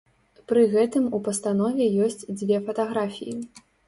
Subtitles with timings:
[0.51, 3.37] Пры гэтым у пастанове ёсць дзве фатаграфіі.